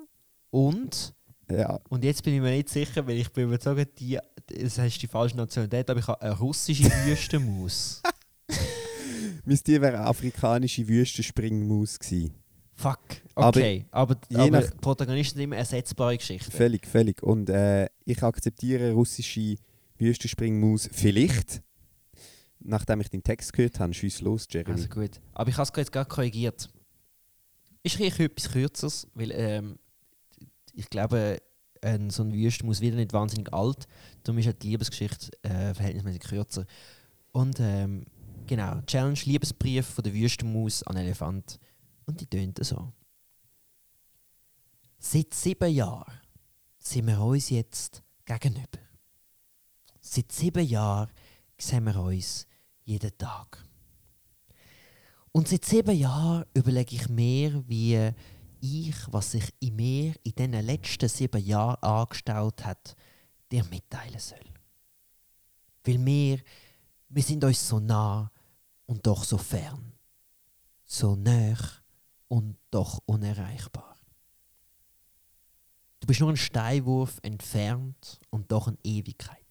[0.50, 1.14] und
[1.50, 1.78] ja.
[1.88, 5.06] und jetzt bin ich mir nicht sicher, weil ich bin überzeugt, die, das heißt die
[5.06, 8.02] falsche Nationalität, aber ich habe eine russische Wüstenmaus.
[9.46, 12.34] Mein Tier wäre eine afrikanische Wüstenspringmaus gewesen.
[12.74, 12.98] Fuck.
[13.34, 16.50] Aber Okay, aber, je aber, nach- Protagonisten sind immer ersetzbare Geschichten.
[16.50, 17.22] Völlig, völlig.
[17.22, 19.56] Und äh, ich akzeptiere russische
[19.98, 21.62] Wüstenspringmaus vielleicht.
[22.58, 24.72] Nachdem ich den Text gehört habe, schieß los, Jeremy.
[24.74, 25.20] Also gut.
[25.32, 26.68] Aber ich habe es jetzt gerade korrigiert.
[27.82, 29.78] Ist eigentlich etwas Kürzeres, weil ähm,
[30.72, 31.38] ich glaube,
[31.82, 33.86] ein, so ein Wüstenmaus wird nicht wahnsinnig alt.
[34.24, 36.66] Darum ist halt die Liebesgeschichte äh, verhältnismäßig kürzer.
[37.32, 38.06] Und ähm,
[38.46, 41.58] genau, Challenge Liebesbrief von der Wüstenmaus an Elefant.
[42.06, 42.92] Und die tönt so.
[44.98, 46.20] Seit sieben Jahren
[46.78, 48.78] sind wir uns jetzt gegenüber.
[50.00, 51.10] Seit sieben Jahren
[51.58, 52.46] sehen wir uns
[52.84, 53.64] jeden Tag.
[55.32, 58.12] Und seit sieben Jahren überlege ich mir, wie
[58.60, 62.96] ich, was sich in mir in diesen letzten sieben Jahren angestaut hat,
[63.50, 64.38] dir mitteilen soll.
[65.84, 66.40] Weil wir,
[67.08, 68.30] wir sind uns so nah
[68.86, 69.92] und doch so fern.
[70.84, 71.56] So nah
[72.28, 73.96] und doch unerreichbar.
[76.00, 79.44] Du bist nur ein Steinwurf entfernt und doch eine Ewigkeit.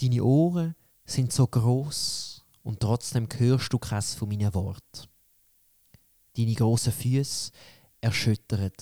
[0.00, 5.08] Deine Ohren sind so groß und trotzdem hörst du keins von meinen Worten.
[6.36, 7.52] Deine grossen Füße
[8.00, 8.72] erschüttern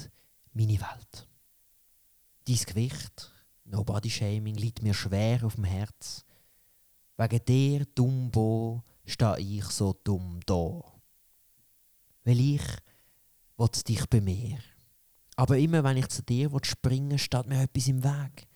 [0.52, 1.28] meine Welt.
[2.46, 3.32] Dein Gewicht,
[3.64, 6.24] no body shaming, liegt mir schwer auf dem Herz.
[7.16, 10.82] Wegen dir, Dumbo, stehe ich so dumm da.
[12.24, 12.62] Weil ich
[13.56, 14.58] will dich bei mir.
[15.36, 18.48] Aber immer wenn ich zu dir will springen steht mir etwas im Weg.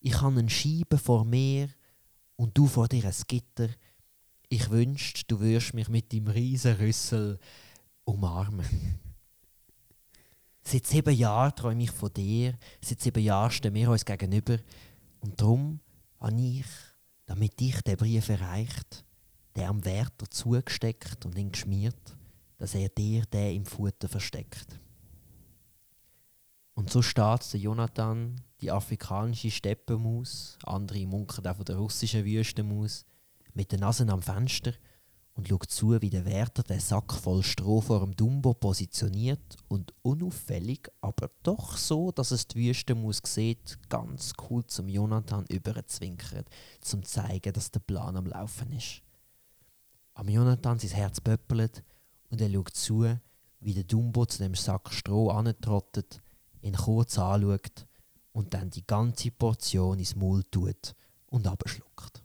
[0.00, 1.68] Ich habe einen Scheiben vor mir
[2.36, 3.68] und du vor dir ein Gitter.
[4.48, 7.38] Ich wünschte, du würdest mich mit deinem riesen Rüssel
[8.04, 9.00] umarmen.
[10.62, 14.58] Seit sieben Jahren träume ich von dir, seit sieben Jahren stehen wir uns gegenüber.
[15.20, 15.80] Und darum
[16.20, 16.66] habe ich,
[17.26, 19.04] damit dich der Brief erreicht,
[19.58, 22.16] der am Wärter zugesteckt und ihn geschmiert,
[22.58, 24.78] dass er dir den im Futter versteckt.
[26.74, 33.04] Und so steht der Jonathan, die afrikanische Steppenmaus, andere munkeln auch von der russischen Wüstenmaus,
[33.52, 34.74] mit der Nase am Fenster
[35.34, 39.92] und schaut zu, wie der Wärter den Sack voll Stroh vor dem Dumbo positioniert und
[40.02, 46.48] unauffällig, aber doch so, dass es die Wüstenmaus sieht, ganz cool zum Jonathan überzwinkert,
[46.80, 49.02] zum zeigen, dass der Plan am Laufen ist.
[50.18, 51.84] Am Jonathan sein Herz pöppelt
[52.28, 53.06] und er schaut zu,
[53.60, 56.20] wie der Dumbo zu dem Sack Stroh antrottet,
[56.60, 57.86] ihn kurz anschaut
[58.32, 62.24] und dann die ganze Portion ins Maul tut und abschluckt.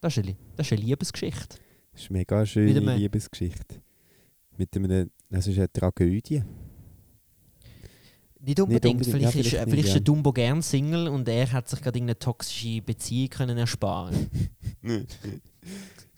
[0.00, 1.58] Das ist eine, das ist eine Liebesgeschichte.
[1.90, 3.82] Das ist eine mega schöne Liebesgeschichte.
[4.56, 6.44] Mit einem, das ist eine Tragödie.
[8.48, 8.94] Nicht unbedingt.
[9.06, 11.52] unbedingt, ja, Vielleicht, ist, vielleicht äh, nicht, vielleicht ist der Dumbo gern Single und er
[11.52, 14.30] hat sich gerade irgendeine toxische Beziehung können ersparen.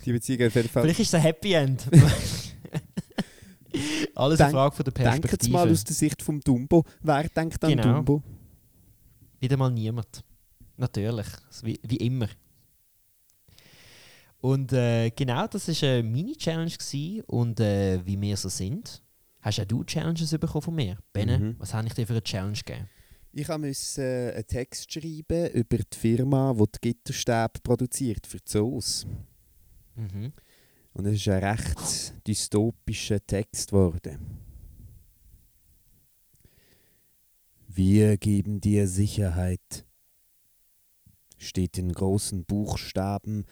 [0.05, 0.83] Die Beziehung auf jeden Fall.
[0.85, 1.87] Vielleicht ist es ein Happy End.
[4.15, 5.53] Alles Denk- eine Frage von der Denkt Perspektive.
[5.53, 6.85] mal aus der Sicht vom Dumbo.
[7.03, 7.83] Wer denkt an Genau.
[7.95, 8.23] Dumbo?
[9.39, 10.23] Wieder mal niemand.
[10.77, 11.27] Natürlich.
[11.63, 12.29] Wie, wie immer.
[14.41, 16.71] Und äh, genau, das war eine Mini-Challenge.
[16.71, 17.21] gewesen.
[17.27, 19.03] Und äh, wie wir so sind,
[19.43, 20.99] hast auch du Challenges bekommen von mir.
[21.13, 21.55] Benne, Mhm.
[21.59, 22.89] was habe ich dir für eine Challenge gegeben?
[23.33, 29.07] Ich musste äh, einen Text schreiben über die Firma, die die Gitterstäbe produziert für Zoos.
[29.95, 30.33] Mhm.
[30.93, 34.39] Und es ist ein recht dystopischer Text geworden.
[37.69, 39.87] Wir geben dir Sicherheit,
[41.39, 43.45] steht in großen Buchstaben,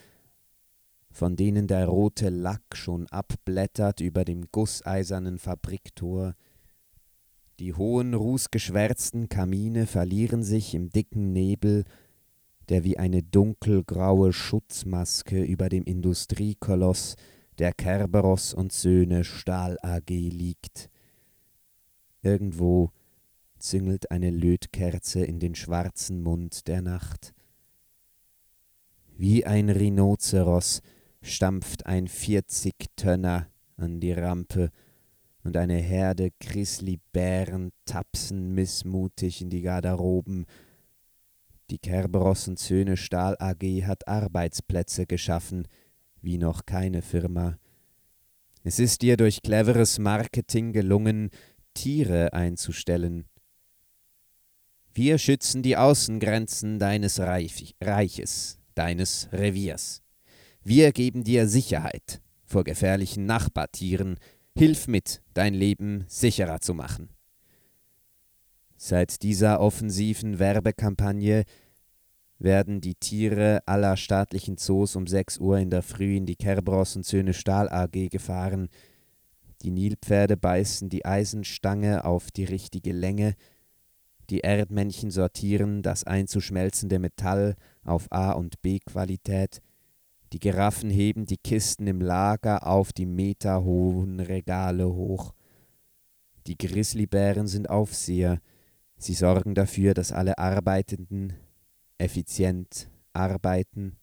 [1.11, 6.35] von denen der rote Lack schon abblättert über dem gusseisernen Fabriktor.
[7.59, 11.85] Die hohen, rußgeschwärzten Kamine verlieren sich im dicken Nebel,
[12.69, 17.17] der wie eine dunkelgraue Schutzmaske über dem Industriekoloss
[17.59, 20.91] der Kerberos und Söhne Stahl AG liegt.
[22.23, 22.91] Irgendwo
[23.59, 27.35] züngelt eine Lötkerze in den schwarzen Mund der Nacht.
[29.17, 30.81] Wie ein Rhinozeros
[31.29, 34.71] stampft ein 40-Tönner an die Rampe
[35.45, 40.47] und eine Herde Grizzlybären tapsen missmutig in die Garderoben.
[41.71, 45.69] Die Kerberos und Söhne Stahl AG hat Arbeitsplätze geschaffen,
[46.21, 47.59] wie noch keine Firma.
[48.65, 51.31] Es ist ihr durch cleveres Marketing gelungen,
[51.75, 53.27] Tiere einzustellen.
[54.93, 60.03] Wir schützen die Außengrenzen deines Reich Reiches, deines Reviers.
[60.69, 64.19] Wir geben dir Sicherheit vor gefährlichen Nachbartieren.
[64.55, 67.09] Hilf mit, dein Leben sicherer zu machen.
[68.77, 71.45] Seit dieser offensiven Werbekampagne
[72.39, 76.97] werden die Tiere aller staatlichen Zoos um 6 Uhr in der Früh in die Kerbros
[76.97, 78.69] und Söhne Stahl AG gefahren.
[79.63, 83.37] Die Nilpferde beißen die Eisenstange auf die richtige Länge.
[84.29, 87.55] Die Erdmännchen sortieren das einzuschmelzende Metall
[87.85, 89.63] auf A- und B-Qualität.
[90.33, 95.33] Die Giraffen heben die Kisten im Lager auf die meterhohen Regale hoch.
[96.47, 98.41] Die Grizzlybären sind Aufseher.
[98.97, 101.35] Sie sorgen dafür, dass alle Arbeitenden
[101.99, 103.97] effizient arbeiten.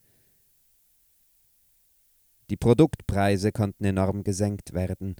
[2.49, 5.15] Die Produktpreise konnten enorm gesenkt werden.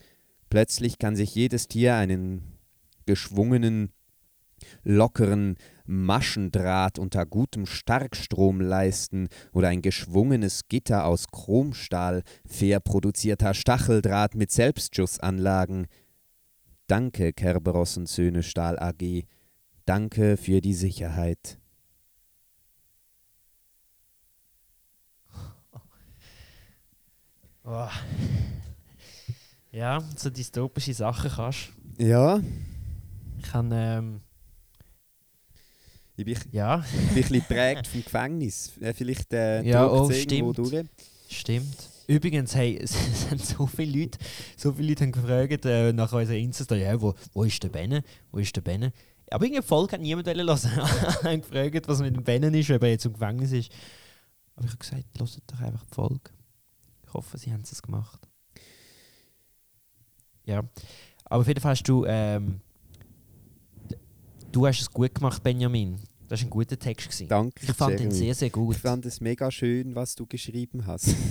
[0.49, 2.57] Plötzlich kann sich jedes Tier einen
[3.05, 3.91] geschwungenen,
[4.83, 14.35] lockeren Maschendraht unter gutem Starkstrom leisten oder ein geschwungenes Gitter aus Chromstahl, fair produzierter Stacheldraht
[14.35, 15.87] mit Selbstschussanlagen.
[16.87, 19.25] Danke, Kerberos und Söhne Stahl AG.
[19.85, 21.59] Danke für die Sicherheit.
[27.67, 27.89] Oh.
[29.71, 32.39] Ja, so dystopische Sachen kannst Ja,
[33.39, 34.21] Ich kann, ähm,
[36.17, 38.71] ich bin, ja, ich bin ein bisschen geprägt vom Gefängnis.
[38.79, 40.57] Äh, Vielleicht äh, Ja, oh, stimmt.
[40.57, 40.85] durch.
[41.29, 41.89] stimmt.
[42.07, 42.95] Übrigens, hey, es
[43.29, 44.19] haben so viele Leute,
[44.55, 48.03] so viele Leute haben gefragt äh, nach unserer Insta, ja, wo, wo ist der Benne?
[48.31, 48.93] Wo ist der Benne?
[49.31, 50.71] Aber irgendeine Folge hat niemand lassen.
[51.23, 53.71] haben gefragt, was mit dem Benne ist, ob er jetzt im Gefängnis ist.
[54.55, 56.31] Aber ich habe gesagt, hört doch einfach die Folge.
[57.07, 58.27] Ich hoffe, sie haben es gemacht.
[60.45, 60.63] Ja.
[61.25, 62.61] Aber auf jeden Fall hast du, ähm,
[64.55, 65.99] du hast es gut gemacht, Benjamin.
[66.27, 67.07] Das war ein guter Text.
[67.07, 67.27] Gewesen.
[67.27, 67.65] Danke.
[67.65, 68.75] Ich fand ihn sehr, sehr gut.
[68.75, 71.15] Ich fand es mega schön, was du geschrieben hast.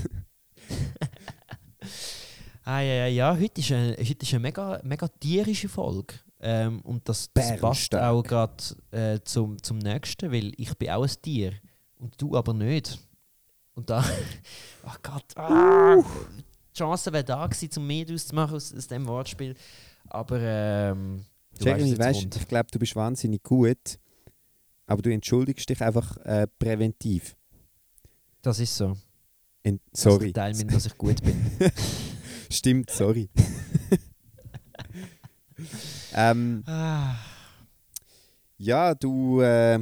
[2.66, 3.38] Ah, ja, ja, ja.
[3.38, 6.14] Heute ist eine, heute ist eine mega, mega tierische Folge.
[6.40, 11.02] Ähm, und das, das passt auch gerade äh, zum, zum nächsten, weil ich bin auch
[11.02, 11.52] ein Tier
[11.98, 12.98] und du aber nicht.
[13.74, 14.02] Und da.
[14.82, 15.36] Ach Gott.
[15.36, 19.54] Ah, die Chance wäre da gewesen, um mehr daraus zu machen aus, aus diesem Wortspiel.
[20.08, 20.40] Aber.
[20.40, 21.26] Ähm,
[21.58, 23.98] du Jeremy, weißt weißt, ich glaube, du bist wahnsinnig gut,
[24.86, 27.36] aber du entschuldigst dich einfach äh, präventiv.
[28.42, 28.96] Das ist so.
[29.62, 30.32] Das sorry.
[30.32, 31.50] der Teil, mit, dass ich gut bin.
[32.50, 33.30] Stimmt, sorry.
[36.14, 37.16] ähm, Ah.
[38.58, 39.78] ja, du, äh,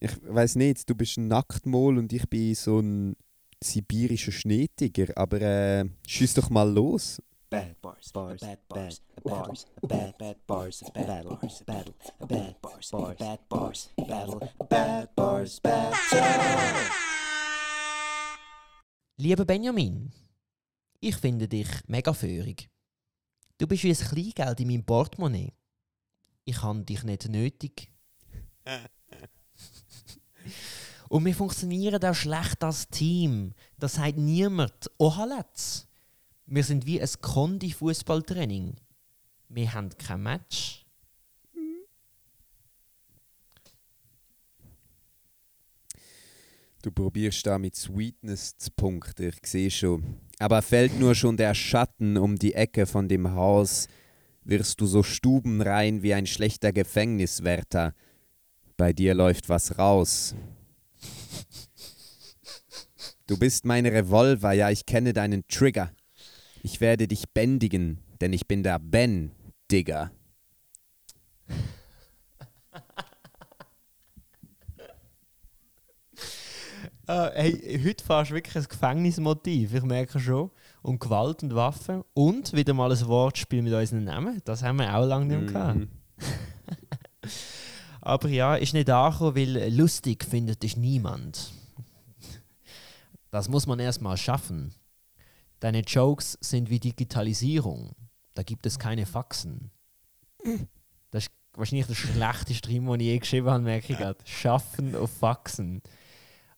[0.00, 3.16] ich weiß nicht, du bist ein Nacktmol und ich bin so ein
[3.62, 7.22] sibirischer Schneetiger, aber äh, schieß doch mal los.
[7.50, 11.94] Bad bars, bars, bad bars, bars, bad bad bars, battle, battle,
[12.28, 15.96] bad bars, bad bars, battle, bad bars, battle.
[19.16, 20.12] Lieber Benjamin,
[21.00, 22.68] ich finde dich mega föhrig.
[23.56, 25.54] Du bist wie ein Kleingeld in meinem Portemonnaie.
[26.44, 27.90] Ich habe dich nicht nötig.
[31.08, 33.54] Und wir funktionieren auch schlecht als Team.
[33.78, 34.90] Das sagt niemand.
[34.98, 35.87] Oha, let's.
[36.50, 38.76] Wir sind wie ein Kondi-Fußballtraining.
[39.50, 40.86] Wir haben kein Match.
[46.80, 50.20] Du probierst da mit Sweetness zu punkten, ich sehe schon.
[50.38, 53.86] Aber fällt nur schon der Schatten um die Ecke von dem Haus,
[54.44, 57.94] wirst du so stubenrein wie ein schlechter Gefängniswärter.
[58.78, 60.34] Bei dir läuft was raus.
[63.26, 65.92] Du bist mein Revolver, ja, ich kenne deinen Trigger.
[66.62, 69.32] Ich werde dich bändigen, denn ich bin der Ben,
[69.70, 70.10] Digger.
[77.06, 80.50] Äh, hey, heute fährst du wirklich ein Gefängnismotiv, ich merke schon.
[80.82, 82.02] Und Gewalt und Waffen.
[82.14, 84.40] Und wieder mal ein Wortspiel mit unseren Namen.
[84.44, 85.78] Das haben wir auch lange nicht mehr gehabt.
[85.78, 85.88] Mhm.
[88.00, 91.52] Aber ja, ist nicht angekommen, weil lustig findet dich niemand.
[93.30, 94.72] Das muss man erstmal schaffen.
[95.60, 97.96] Deine Jokes sind wie Digitalisierung.
[98.34, 99.70] Da gibt es keine Faxen.
[101.10, 104.18] Das ist wahrscheinlich der schlechteste Stream, den ich je geschrieben habe, merke ich gerade.
[104.24, 105.82] Schaffen auf Faxen.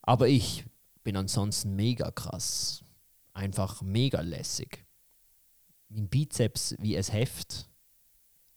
[0.03, 0.65] Aber ich
[1.03, 2.85] bin ansonsten mega krass.
[3.33, 4.85] Einfach mega lässig.
[5.89, 7.71] Mein Bizeps wie ein Heft.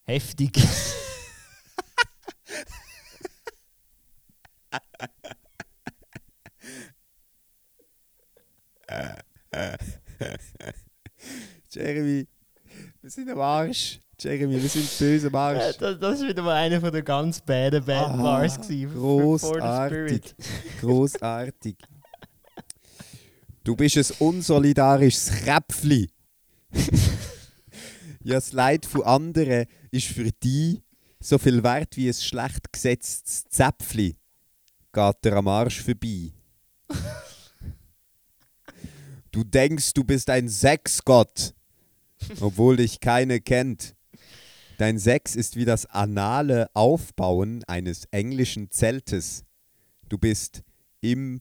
[0.04, 0.60] Heftig.
[11.70, 12.28] Jeremy,
[13.02, 14.00] wir sind am Arsch.
[14.20, 15.78] Jeremy, wir sind böse am Äh, Arsch.
[15.78, 18.94] Das, das ist wieder mal einer von den ganz baden Bad Ah, Bars gewesen.
[18.94, 20.36] Großartig.
[20.82, 21.78] Großartig.
[23.64, 26.10] Du bist ein unsolidarisches Kräpfli.
[28.24, 30.82] ja, das Leid von anderen ist für dich
[31.20, 34.18] so viel wert wie ein schlecht gesetztes Zäpfli.
[34.92, 36.34] Geht dir am Arsch vorbei.
[39.34, 41.56] Du denkst, du bist ein Sexgott,
[42.40, 43.96] obwohl dich keine kennt.
[44.78, 49.44] Dein Sex ist wie das anale Aufbauen eines englischen Zeltes.
[50.08, 50.62] Du bist
[51.02, 51.34] impotent.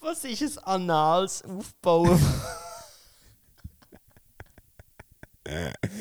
[0.00, 2.20] Was ist ein anales Aufbauen?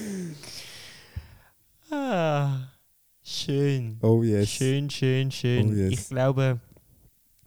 [1.91, 2.74] ah,
[3.25, 3.97] schön.
[4.01, 4.49] Oh yes.
[4.49, 5.69] Schön, schön, schön.
[5.69, 5.91] Oh yes.
[5.91, 6.59] Ich glaube,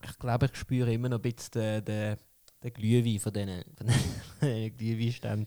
[0.05, 2.17] ich glaube, ich spüre immer noch ein bisschen den, den,
[2.63, 5.47] den Glühwein von diesen, von diesen Glühweinständen.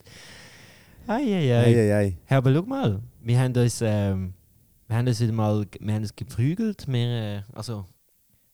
[1.08, 1.64] Eieiei.
[1.66, 2.18] Ei, ei.
[2.26, 4.34] Hey, aber schau mal, wir haben uns, ähm,
[4.88, 7.86] wir haben uns wieder mal, wir haben uns geprügelt, wir, äh, also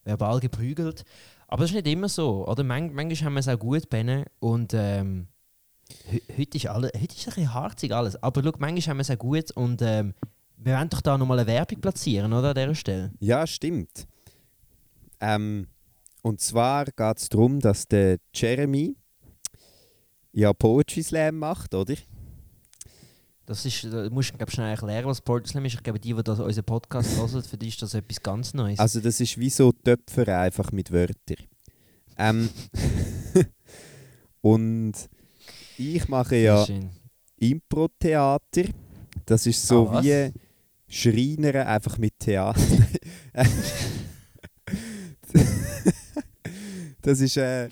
[0.03, 1.03] verbal geprügelt.
[1.49, 2.63] Aber das ist nicht immer so, oder?
[2.63, 5.27] Manch, manchmal haben wir es auch gut bennen und ähm,
[6.05, 8.21] he- heute ist alles, heute ist ein bisschen harzig alles.
[8.23, 10.13] Aber schau, manchmal haben wir es auch gut und ähm,
[10.57, 12.49] wir wollen doch da nochmal eine Werbung platzieren, oder?
[12.49, 13.11] An dieser Stelle.
[13.19, 14.07] Ja, stimmt.
[15.19, 15.67] Ähm,
[16.23, 18.95] und zwar geht es darum, dass der Jeremy
[20.31, 21.95] ja Poetry Slam macht, oder?
[23.45, 25.75] Das ist, da musst du glaub, schnell erklären, was Poetry Slam ist.
[25.75, 28.79] Ich glaube, die, die das, unseren Podcast hören, für die ist das etwas ganz Neues.
[28.79, 31.45] Also das ist wie so Töpfer einfach mit Wörtern.
[32.17, 32.49] Ähm,
[34.41, 34.93] und
[35.77, 36.65] ich mache ja.
[37.37, 38.63] Impro-Theater.
[39.25, 40.03] Das ist so was?
[40.03, 40.33] wie
[40.87, 42.61] Schreiner einfach mit Theater.
[47.01, 47.69] das, ist, äh,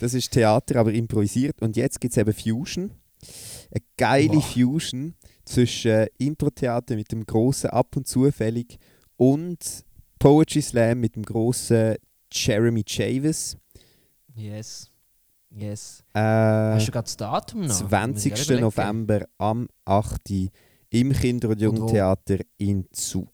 [0.00, 1.60] das ist Theater, aber improvisiert.
[1.62, 2.90] Und jetzt gibt es eben Fusion.
[3.70, 4.52] Eine geile Wow.
[4.52, 8.78] Fusion zwischen äh, Impro-Theater mit dem grossen Ab und Zufällig
[9.16, 9.84] und
[10.18, 11.96] Poetry Slam mit dem grossen
[12.32, 13.56] Jeremy Chavis.
[14.34, 14.90] Yes.
[15.50, 16.04] Yes.
[16.12, 17.68] Äh, Hast du gerade das Datum noch?
[17.68, 18.34] Muss ich 20.
[18.34, 18.64] gerade überlegen.
[18.64, 20.20] November am 8.
[21.00, 21.60] im Kinder- und?
[21.60, 23.28] Jugendtheater in Zug.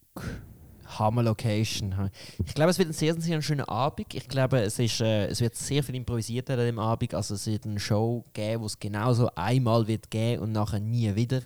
[0.98, 2.10] Hammer Location.
[2.44, 4.12] Ich glaube, es wird ein sehr, sehr schöner Abend.
[4.12, 7.14] Ich glaube, es, ist, äh, es wird sehr viel improvisiert an dem Abend.
[7.14, 11.14] Also es wird eine Show geben, wo es genauso einmal wird geben und nachher nie
[11.14, 11.40] wieder.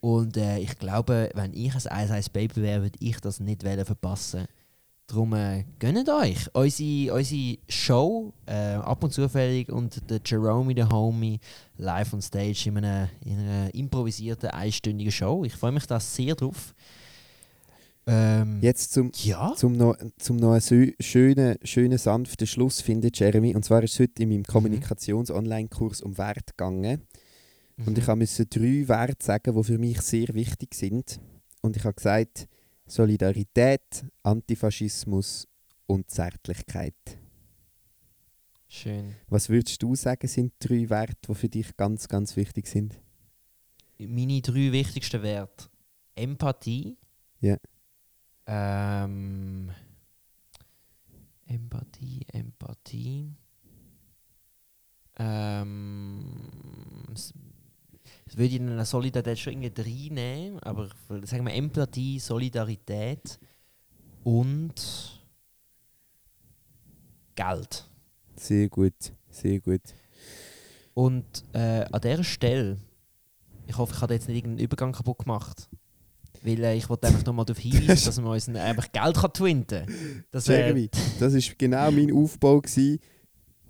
[0.00, 3.64] Und äh, ich glaube, wenn ich ein Eis Eis Baby wäre, würde ich das nicht
[3.64, 4.46] wollen verpassen.
[5.06, 10.88] Darum äh, gönnt euch unsere, unsere Show äh, ab und zufällig und der Jerome, der
[10.88, 11.40] Homie,
[11.76, 15.44] live on stage in einer, in einer improvisierten einstündigen Show.
[15.44, 16.74] Ich freue mich da sehr drauf.
[18.06, 19.54] Ähm, Jetzt zum, ja.
[19.56, 23.54] zum noch, zum noch einen schönen, schönen, sanften Schluss finden, Jeremy.
[23.54, 27.02] Und zwar ist es heute in meinem Kommunikations-Online-Kurs um Wert gegangen.
[27.86, 28.18] Und ich Mhm.
[28.18, 31.18] musste drei Werte sagen, die für mich sehr wichtig sind.
[31.60, 32.46] Und ich habe gesagt,
[32.86, 35.48] Solidarität, Antifaschismus
[35.86, 37.18] und Zärtlichkeit.
[38.68, 39.14] Schön.
[39.28, 43.00] Was würdest du sagen, sind drei Werte, die für dich ganz, ganz wichtig sind?
[43.98, 45.66] Meine drei wichtigsten Werte.
[46.14, 46.96] Empathie.
[47.40, 47.56] Ja.
[48.46, 49.70] Ähm,
[51.46, 53.32] Empathie, Empathie.
[55.16, 56.50] Ähm,
[58.36, 60.88] würde ich in einer Solidarität schon irgendwie reinnehmen, aber
[61.24, 63.38] sagen wir Empathie, Solidarität
[64.22, 64.74] und
[67.34, 67.84] Geld.
[68.36, 68.94] Sehr gut,
[69.30, 69.82] sehr gut.
[70.94, 72.78] Und äh, an dieser Stelle,
[73.66, 75.68] ich hoffe, ich habe jetzt nicht irgendeinen Übergang kaputt gemacht.
[76.42, 79.32] Weil äh, ich wollte einfach nochmal darauf hinweisen, dass man uns ein- einfach Geld kann
[79.32, 80.24] twinten kann.
[80.30, 82.98] Das, äh, Jeremy, das war genau mein Aufbau, gewesen,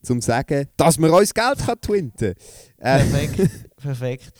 [0.02, 2.34] zum zu sagen, dass man uns Geld kann twinten äh,
[2.76, 3.50] Perfekt,
[3.84, 4.32] perfekt.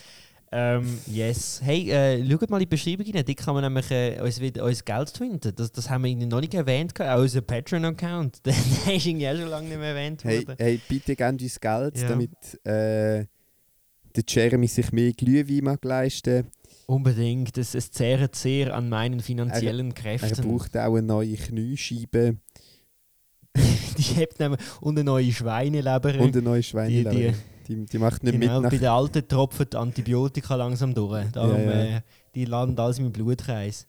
[0.57, 1.61] Ähm, yes.
[1.65, 3.25] Hey, äh, schaut mal in die Beschreibung rein.
[3.27, 5.53] Dort kann man nämlich äh, uns, uns Geld twinten.
[5.57, 6.93] Das, das haben wir irgendwie noch nicht erwähnt.
[7.01, 8.47] Auch unser Patreon-Account.
[8.47, 10.57] Der ist irgendwie auch schon lange nicht mehr erwähnt hey, worden.
[10.61, 12.09] hey, bitte gebt uns Geld, Ja.
[12.09, 12.31] damit
[12.65, 13.27] äh,
[14.17, 16.47] der Jeremy sich mehr Glühwein mag leisten
[16.87, 17.57] Unbedingt.
[17.59, 20.49] Es, es zehrt sehr an meinen finanziellen Er Kräften.
[20.49, 22.37] braucht auch eine neue Kniescheibe
[23.99, 26.15] die habt nämlich und eine neue Schweineleber.
[26.21, 27.11] und eine neue die, Schweineleber.
[27.11, 27.35] die, Die,
[27.69, 31.31] die macht nicht genau, mit bei den Alten tropfen die Antibiotika langsam durch.
[31.33, 31.97] Darum, Ja, ja.
[31.97, 32.01] Äh,
[32.35, 33.87] die landen alles im Blutkreis.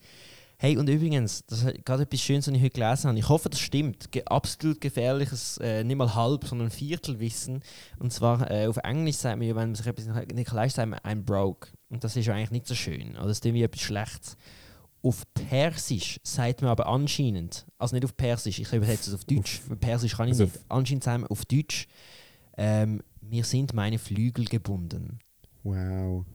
[0.57, 3.19] Hey, und übrigens, das ist gerade etwas Schönes, was ich heute gelesen habe.
[3.19, 4.11] Ich hoffe, das stimmt.
[4.11, 7.61] Ge absolut gefährliches, äh, nicht mal halb, sondern Viertelwissen.
[7.99, 10.89] Und zwar äh, auf Englisch sagt man ja, wenn man sich etwas nicht kann, sagt
[10.89, 11.69] man, I'm broke.
[11.89, 13.11] Und das ist ja eigentlich nicht so schön.
[13.17, 14.37] Oder das ist irgendwie etwas Schlechtes.
[15.03, 19.61] Auf Persisch sagt man aber anscheinend, also nicht auf Persisch, ich übersetze es auf Deutsch,
[19.79, 20.59] Persisch kann ich Also nicht.
[20.69, 21.87] Anscheinend sagt man auf Deutsch,
[22.57, 25.19] Ähm, mir sind meine Flügel gebunden.
[25.63, 26.25] Wow.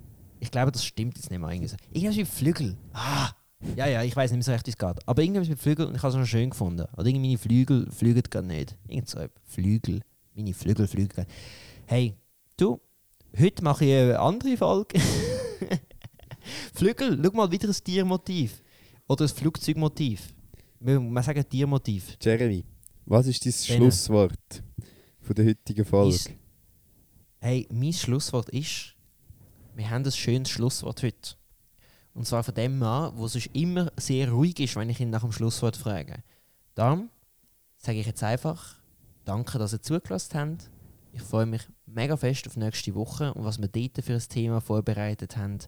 [0.41, 1.51] Ich glaube, das stimmt jetzt nicht mehr.
[1.51, 1.77] Irgendwie so.
[1.93, 2.77] Irgendwas mit Flügel.
[2.93, 3.31] Ah!
[3.77, 5.07] Ja, ja, ich weiß nicht mehr so recht, wie es geht.
[5.07, 6.87] Aber irgendwas mit Flügel und ich habe es noch schön gefunden.
[6.97, 8.75] Oder irgendwie meine Flügel fliegen gar nicht.
[8.89, 9.21] Irgend so.
[9.45, 10.01] Flügel.
[10.35, 11.35] Meine Flügel fliegen gar nicht.
[11.87, 12.15] Hey,
[12.57, 12.81] du,
[13.39, 14.99] heute mache ich eine andere Folge.
[16.75, 18.63] Flügel, schau mal, wieder ein Tiermotiv.
[19.07, 20.33] Oder ein Flugzeugmotiv.
[20.81, 22.17] Wir, wir sagen Tiermotiv.
[22.21, 22.65] Jeremy,
[23.05, 23.53] was ist dein.
[23.53, 24.63] Schlusswort
[25.21, 26.15] von der heutigen Folge?
[26.15, 26.31] Ist-
[27.43, 28.95] Hey, mein Schlusswort ist,
[29.75, 31.37] wir haben ein schönes Schlusswort heute.
[32.13, 35.23] Und zwar von dem Mann, der sonst immer sehr ruhig ist, wenn ich ihn nach
[35.23, 36.23] dem Schlusswort frage.
[36.75, 37.09] Darum
[37.79, 38.77] sage ich jetzt einfach,
[39.25, 40.71] danke, dass ihr zugelassen habt.
[41.13, 44.61] Ich freue mich mega fest auf nächste Woche und was wir dort für ein Thema
[44.61, 45.61] vorbereitet haben.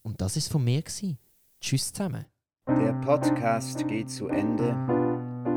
[0.00, 0.80] Und das ist von mir.
[0.80, 1.18] Gewesen.
[1.60, 2.24] Tschüss zusammen.
[2.66, 4.74] Der Podcast geht zu Ende,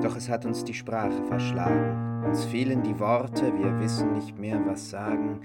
[0.03, 2.04] doch es hat uns die Sprache verschlagen.
[2.25, 5.41] Uns fehlen die Worte, wir wissen nicht mehr, was sagen.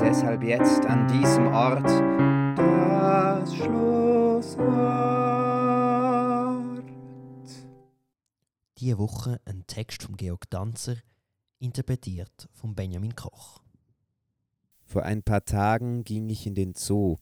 [0.00, 1.86] Deshalb jetzt an diesem Ort
[2.56, 4.70] das Schlusswort.
[8.78, 10.96] Diese Woche ein Text von Georg Danzer,
[11.58, 13.60] interpretiert von Benjamin Koch.
[14.82, 17.18] Vor ein paar Tagen ging ich in den Zoo.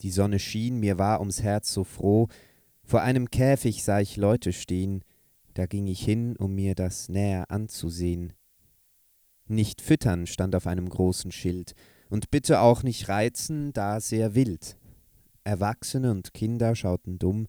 [0.00, 2.28] Die Sonne schien, mir war ums Herz so froh.
[2.82, 5.04] Vor einem Käfig sah ich Leute stehen,
[5.58, 8.32] da ging ich hin, um mir das näher anzusehen.
[9.48, 11.74] Nicht füttern stand auf einem großen Schild,
[12.08, 14.76] und bitte auch nicht reizen, da sehr wild.
[15.42, 17.48] Erwachsene und Kinder schauten dumm,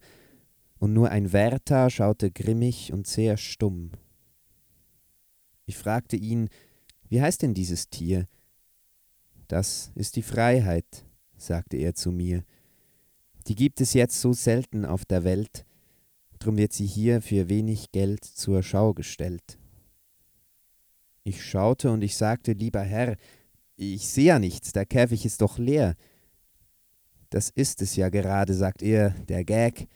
[0.80, 3.92] und nur ein Wärter schaute grimmig und sehr stumm.
[5.66, 6.48] Ich fragte ihn,
[7.08, 8.26] wie heißt denn dieses Tier?
[9.46, 11.06] Das ist die Freiheit,
[11.36, 12.42] sagte er zu mir.
[13.46, 15.64] Die gibt es jetzt so selten auf der Welt,
[16.40, 19.58] drum wird sie hier für wenig Geld zur Schau gestellt.
[21.22, 23.16] Ich schaute und ich sagte, lieber Herr,
[23.76, 25.94] ich sehe ja nichts, der Käfig ist doch leer.
[27.28, 29.86] Das ist es ja gerade, sagt er, der Gag.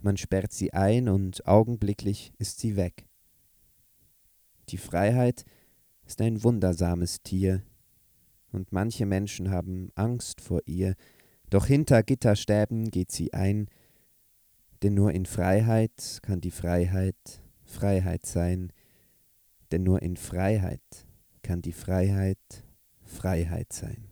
[0.00, 3.08] Man sperrt sie ein und augenblicklich ist sie weg.
[4.68, 5.44] Die Freiheit
[6.06, 7.62] ist ein wundersames Tier,
[8.50, 10.94] und manche Menschen haben Angst vor ihr,
[11.50, 13.68] doch hinter Gitterstäben geht sie ein,
[14.82, 17.16] denn nur in Freiheit kann die Freiheit
[17.64, 18.72] Freiheit sein,
[19.70, 21.06] denn nur in Freiheit
[21.42, 22.38] kann die Freiheit
[23.04, 24.07] Freiheit sein.